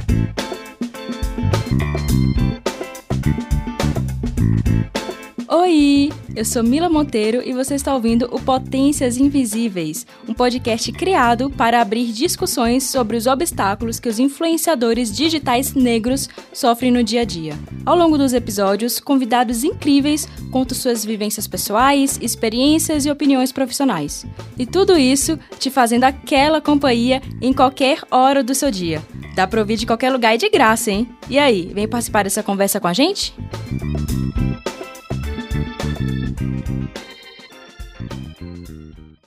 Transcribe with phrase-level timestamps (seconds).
[0.00, 1.87] Thank you.
[5.70, 11.50] Oi, eu sou Mila Monteiro e você está ouvindo o Potências Invisíveis, um podcast criado
[11.50, 17.24] para abrir discussões sobre os obstáculos que os influenciadores digitais negros sofrem no dia a
[17.24, 17.52] dia.
[17.84, 24.24] Ao longo dos episódios, convidados incríveis contam suas vivências pessoais, experiências e opiniões profissionais.
[24.58, 29.02] E tudo isso te fazendo aquela companhia em qualquer hora do seu dia.
[29.34, 31.06] Dá para ouvir de qualquer lugar e de graça, hein?
[31.28, 33.34] E aí, vem participar dessa conversa com a gente?
[35.88, 36.04] フフ
[38.44, 39.18] フフ。